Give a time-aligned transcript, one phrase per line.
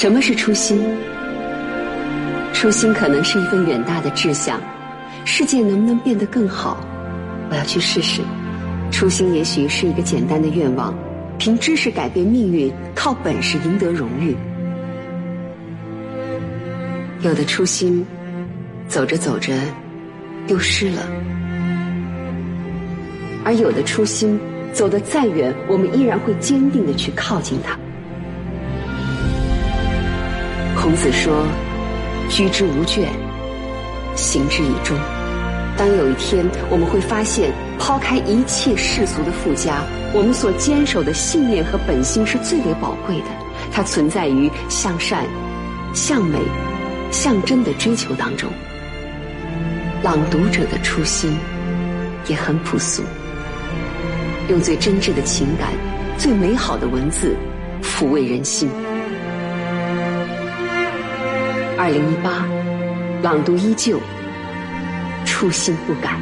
[0.00, 0.80] 什么是初心？
[2.52, 4.60] 初心可能是一份远大的志向，
[5.24, 6.78] 世界能不能变得更好？
[7.50, 8.22] 我要去试试。
[8.92, 10.94] 初心也许是一个简单的愿望，
[11.36, 14.36] 凭知识改变命运，靠本事赢得荣誉。
[17.22, 18.06] 有的初心，
[18.86, 19.52] 走着走着
[20.46, 21.02] 丢失了；
[23.44, 24.38] 而有的初心，
[24.72, 27.76] 走得再远，我们依然会坚定的去靠近它。
[30.88, 31.46] 孔子说
[32.32, 33.08] ：“居之无倦，
[34.16, 34.96] 行之以忠。”
[35.76, 39.82] 当有一天我们会发现，抛开一切世俗的附加，
[40.14, 43.26] 我们所坚守的信念和本心是最为宝贵的。
[43.70, 45.26] 它存在于向善、
[45.92, 46.38] 向美、
[47.10, 48.48] 向真的追求当中。
[50.02, 51.36] 朗读者的初心
[52.28, 53.02] 也很朴素，
[54.48, 55.68] 用最真挚的情感、
[56.16, 57.36] 最美好的文字
[57.82, 58.70] 抚慰人心。
[61.78, 62.44] 二零一八，
[63.22, 64.00] 朗读依旧。
[65.24, 66.18] 初心不改。